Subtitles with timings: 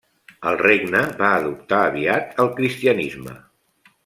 [0.51, 3.39] El regne va adoptar aviat el cristianisme.